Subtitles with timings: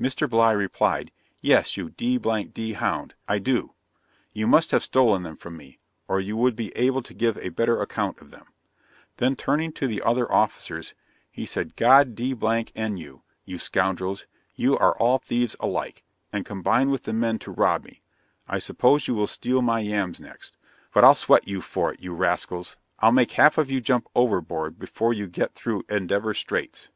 [0.00, 0.28] Mr.
[0.28, 3.74] Bligh replied, "Yes, you d d hound, I do
[4.32, 7.50] you must have stolen them from me, or you would be able to give a
[7.50, 8.46] better account of them;"
[9.18, 10.94] then turning to the other officers,
[11.30, 12.36] he said, "God d
[12.76, 16.02] n you, you scoundrels, you are all thieves alike,
[16.32, 18.02] and combine with the men to rob me:
[18.48, 20.56] I suppose you will steal my yams next;
[20.92, 24.76] but I'll sweat you for it, you rascals I'll make half of you jump overboard,
[24.76, 26.88] before you get through Endeavour Straits."